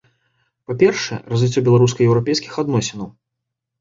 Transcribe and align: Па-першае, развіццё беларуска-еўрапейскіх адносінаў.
Па-першае, 0.69 1.19
развіццё 1.35 1.63
беларуска-еўрапейскіх 1.67 2.59
адносінаў. 2.65 3.09